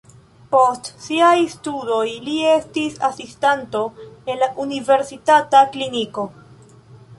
[0.53, 6.29] Post siaj studoj li estis asistanto en la universitata kliniko.